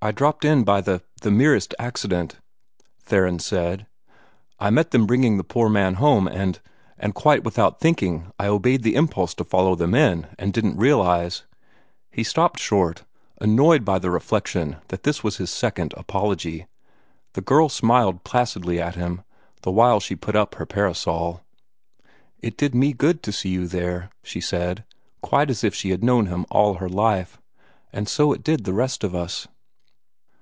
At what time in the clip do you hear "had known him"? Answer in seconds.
25.90-26.46